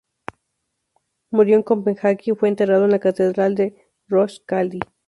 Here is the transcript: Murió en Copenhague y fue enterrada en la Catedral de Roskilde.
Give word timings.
Murió 1.29 1.57
en 1.57 1.61
Copenhague 1.61 2.23
y 2.25 2.31
fue 2.33 2.49
enterrada 2.49 2.85
en 2.85 2.89
la 2.89 2.97
Catedral 2.97 3.53
de 3.53 3.87
Roskilde. 4.07 4.79